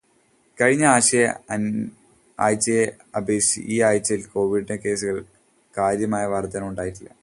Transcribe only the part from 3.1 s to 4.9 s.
അപേക്ഷിച്ച് ഈ ആഴ്ചയില് കോവിഡ്